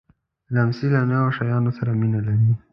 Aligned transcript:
لمسی 0.53 0.87
له 0.93 1.01
نویو 1.09 1.35
شیانو 1.37 1.71
سره 1.77 1.91
مینه 2.01 2.19
لري. 2.27 2.51